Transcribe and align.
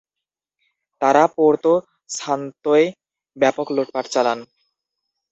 তারা 1.01 1.23
পোর্তো 1.35 1.73
সান্তোয় 2.09 2.85
ব্যাপক 3.37 3.67
লুটপাট 3.75 4.05
চালান। 4.13 4.39